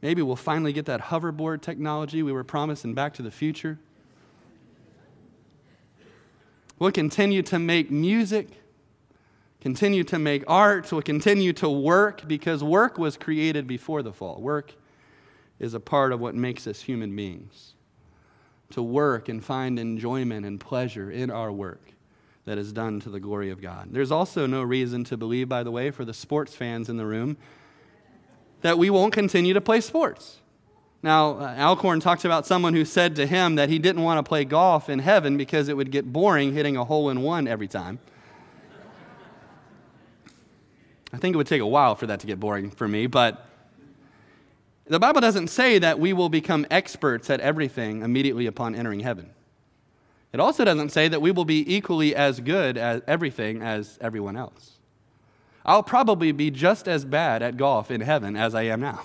[0.02, 3.80] Maybe we'll finally get that hoverboard technology we were promised in Back to the Future.
[6.78, 8.50] We'll continue to make music,
[9.60, 14.40] continue to make art, we'll continue to work because work was created before the fall.
[14.40, 14.76] Work
[15.60, 17.74] is a part of what makes us human beings.
[18.72, 21.94] To work and find enjoyment and pleasure in our work
[22.46, 23.90] that is done to the glory of God.
[23.92, 27.06] There's also no reason to believe, by the way, for the sports fans in the
[27.06, 27.38] room,
[28.62, 30.38] that we won't continue to play sports.
[31.04, 34.28] Now, uh, Alcorn talks about someone who said to him that he didn't want to
[34.28, 37.68] play golf in heaven because it would get boring hitting a hole in one every
[37.68, 38.00] time.
[41.14, 43.47] I think it would take a while for that to get boring for me, but
[44.90, 49.32] the Bible doesn't say that we will become experts at everything immediately upon entering heaven.
[50.34, 54.38] It also doesn't say that we will be equally as good at everything as everyone
[54.38, 54.74] else.
[55.66, 59.02] I'll probably be just as bad at golf in heaven as I am now.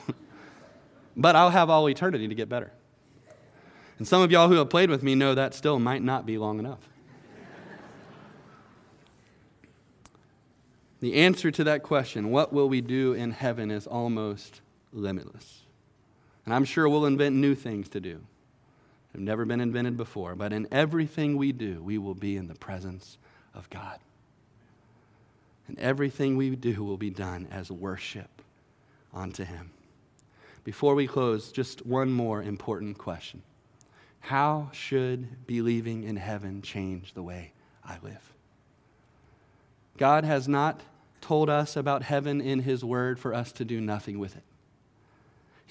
[1.17, 2.73] but I'll have all eternity to get better.
[3.99, 6.39] And some of y'all who have played with me know that still might not be
[6.39, 6.81] long enough.
[11.01, 14.61] the answer to that question, what will we do in heaven, is almost
[14.93, 15.62] limitless.
[16.45, 18.21] And I'm sure we'll invent new things to do.
[19.13, 22.49] That have never been invented before, but in everything we do, we will be in
[22.49, 23.19] the presence
[23.55, 23.99] of God.
[25.69, 28.43] And everything we do will be done as worship
[29.13, 29.71] unto Him.
[30.65, 33.43] Before we close, just one more important question
[34.21, 37.53] How should believing in heaven change the way
[37.85, 38.33] I live?
[39.99, 40.83] God has not
[41.21, 44.45] told us about heaven in His Word for us to do nothing with it.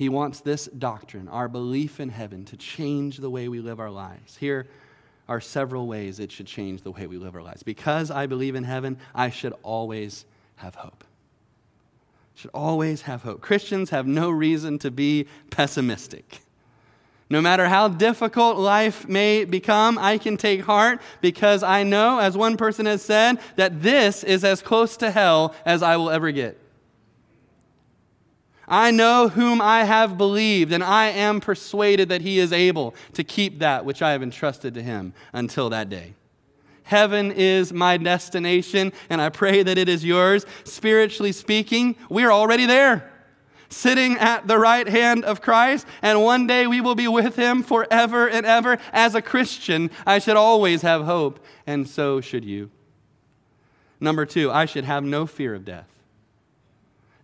[0.02, 3.91] He wants this doctrine, our belief in heaven, to change the way we live our
[3.91, 4.36] lives.
[4.36, 4.66] Here
[5.30, 7.62] are several ways it should change the way we live our lives.
[7.62, 10.26] Because I believe in heaven, I should always
[10.56, 11.04] have hope
[12.34, 13.41] should always have hope.
[13.41, 16.39] Christians have no reason to be pessimistic.
[17.30, 22.36] No matter how difficult life may become, I can take heart because I know, as
[22.36, 26.32] one person has said, that this is as close to hell as I will ever
[26.32, 26.61] get.
[28.72, 33.24] I know whom I have believed, and I am persuaded that he is able to
[33.24, 36.13] keep that which I have entrusted to him until that day.
[36.84, 40.45] Heaven is my destination, and I pray that it is yours.
[40.63, 43.11] Spiritually speaking, we're already there,
[43.67, 47.63] sitting at the right hand of Christ, and one day we will be with him
[47.63, 48.78] forever and ever.
[48.93, 52.72] As a Christian, I should always have hope, and so should you.
[53.99, 55.90] Number two, I should have no fear of death.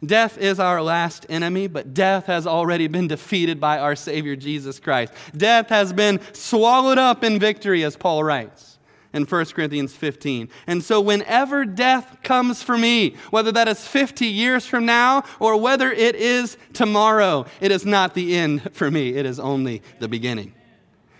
[0.05, 4.79] Death is our last enemy, but death has already been defeated by our Savior Jesus
[4.79, 5.11] Christ.
[5.35, 8.77] Death has been swallowed up in victory, as Paul writes
[9.13, 10.49] in 1 Corinthians 15.
[10.67, 15.57] And so, whenever death comes for me, whether that is 50 years from now or
[15.57, 20.07] whether it is tomorrow, it is not the end for me, it is only the
[20.07, 20.53] beginning.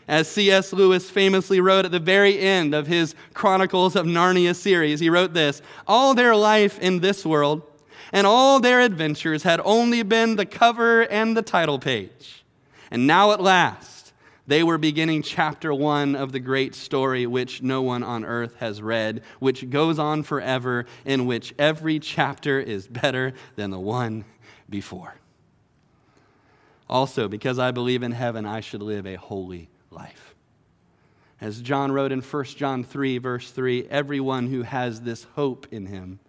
[0.08, 0.72] As C.S.
[0.72, 5.34] Lewis famously wrote at the very end of his Chronicles of Narnia series, he wrote
[5.34, 7.64] this All their life in this world
[8.12, 12.44] and all their adventures had only been the cover and the title page.
[12.90, 14.14] And now at last,
[14.48, 18.82] they were beginning chapter one of the great story which no one on earth has
[18.82, 24.24] read, which goes on forever, in which every chapter is better than the one
[24.70, 25.16] before.
[26.90, 30.34] Also, because I believe in heaven, I should live a holy life.
[31.42, 35.88] As John wrote in 1 John 3, verse 3, everyone who has this hope in
[35.88, 36.20] him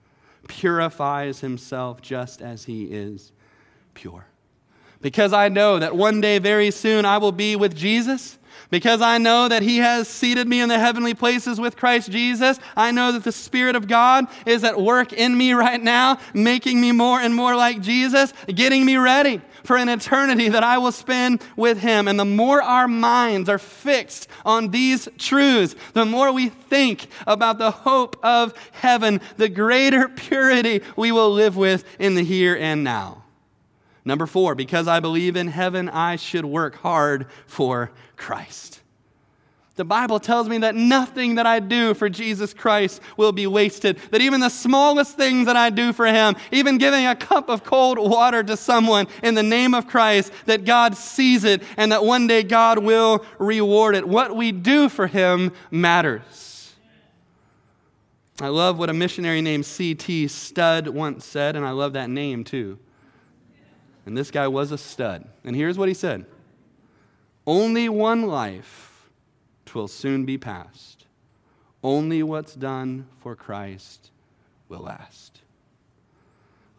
[0.48, 3.32] purifies himself just as he is
[3.94, 4.26] pure.
[5.00, 8.37] Because I know that one day very soon I will be with Jesus,
[8.70, 12.58] because I know that He has seated me in the heavenly places with Christ Jesus.
[12.76, 16.80] I know that the Spirit of God is at work in me right now, making
[16.80, 20.92] me more and more like Jesus, getting me ready for an eternity that I will
[20.92, 22.08] spend with Him.
[22.08, 27.58] And the more our minds are fixed on these truths, the more we think about
[27.58, 32.84] the hope of heaven, the greater purity we will live with in the here and
[32.84, 33.24] now.
[34.08, 38.80] Number four, because I believe in heaven, I should work hard for Christ.
[39.76, 43.98] The Bible tells me that nothing that I do for Jesus Christ will be wasted.
[44.10, 47.64] That even the smallest things that I do for Him, even giving a cup of
[47.64, 52.02] cold water to someone in the name of Christ, that God sees it and that
[52.02, 54.08] one day God will reward it.
[54.08, 56.74] What we do for Him matters.
[58.40, 60.28] I love what a missionary named C.T.
[60.28, 62.78] Studd once said, and I love that name too.
[64.08, 65.28] And this guy was a stud.
[65.44, 66.24] And here's what he said
[67.46, 69.10] Only one life,
[69.66, 71.04] twill soon be past.
[71.84, 74.10] Only what's done for Christ
[74.66, 75.37] will last.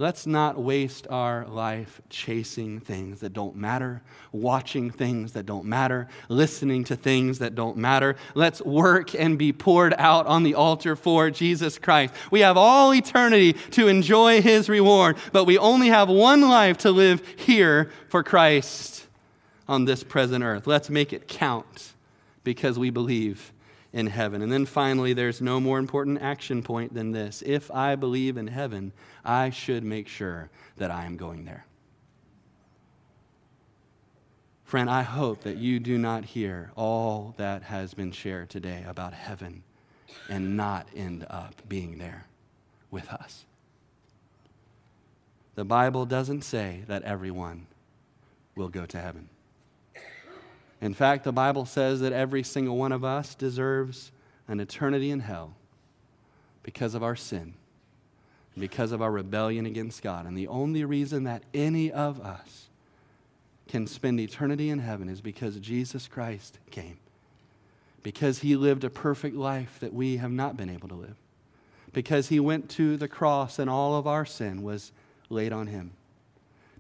[0.02, 6.08] Let's not waste our life chasing things that don't matter, watching things that don't matter,
[6.30, 8.16] listening to things that don't matter.
[8.34, 12.14] Let's work and be poured out on the altar for Jesus Christ.
[12.32, 16.92] We have all eternity to enjoy his reward, but we only have one life to
[16.92, 19.06] live here for Christ
[19.68, 20.66] on this present earth.
[20.66, 21.92] Let's make it count
[22.46, 23.52] because we believe
[23.92, 24.42] in heaven.
[24.42, 27.42] And then finally, there's no more important action point than this.
[27.46, 28.94] If I believe in heaven,
[29.26, 31.66] I should make sure that I am going there.
[34.64, 39.14] Friend, I hope that you do not hear all that has been shared today about
[39.14, 39.64] heaven
[40.30, 42.28] and not end up being there
[42.92, 43.46] with us.
[45.56, 47.66] The Bible doesn't say that everyone
[48.56, 49.30] will go to heaven.
[50.82, 54.12] In fact, the Bible says that every single one of us deserves
[54.48, 55.56] an eternity in hell
[56.64, 57.54] because of our sin,
[58.58, 60.26] because of our rebellion against God.
[60.26, 62.68] And the only reason that any of us
[63.68, 66.98] can spend eternity in heaven is because Jesus Christ came,
[68.02, 71.18] because he lived a perfect life that we have not been able to live,
[71.92, 74.92] because he went to the cross and all of our sin was
[75.30, 75.92] laid on him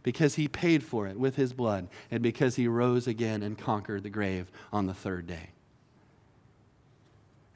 [0.09, 4.01] because he paid for it with his blood and because he rose again and conquered
[4.01, 5.51] the grave on the third day.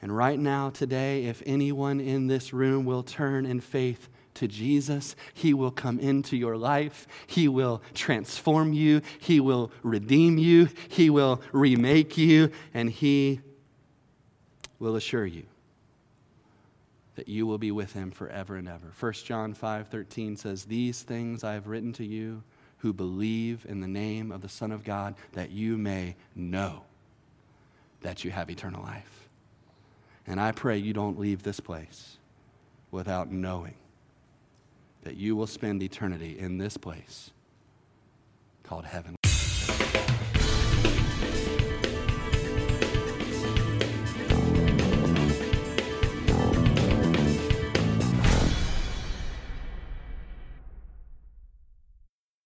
[0.03, 5.15] And right now, today, if anyone in this room will turn in faith to Jesus,
[5.33, 7.07] He will come into your life.
[7.25, 9.01] He will transform you.
[9.19, 10.69] He will redeem you.
[10.89, 12.51] He will remake you.
[12.71, 13.41] And He
[14.77, 15.45] will assure you
[17.16, 18.88] that you will be with him forever and ever.
[18.91, 22.43] 1 John 5:13 says, "These things I have written to you
[22.80, 26.84] who believe in the name of the Son of God, that you may know
[28.01, 29.30] that you have eternal life."
[30.26, 32.18] And I pray you don't leave this place
[32.91, 33.76] without knowing
[35.01, 37.32] that you will spend eternity in this place
[38.64, 39.16] called heaven.